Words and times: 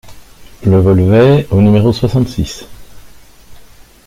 Le 0.65 0.79
Volvet 0.79 1.45
au 1.51 1.61
numéro 1.61 1.93
soixante-six 1.93 2.65